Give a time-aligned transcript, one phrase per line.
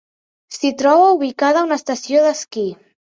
[0.55, 2.69] S'hi troba ubicada una estació d'esquí.